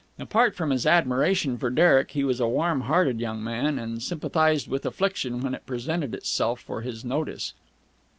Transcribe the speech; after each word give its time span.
Apart 0.17 0.55
from 0.55 0.71
his 0.71 0.87
admiration 0.87 1.59
for 1.59 1.69
Derek, 1.69 2.09
he 2.13 2.23
was 2.23 2.39
a 2.39 2.47
warmhearted 2.47 3.19
young 3.19 3.43
man, 3.43 3.77
and 3.77 4.01
sympathized 4.01 4.67
with 4.67 4.83
affliction 4.83 5.41
when 5.41 5.53
it 5.53 5.67
presented 5.67 6.15
itself 6.15 6.59
for 6.59 6.81
his 6.81 7.05
notice. 7.05 7.53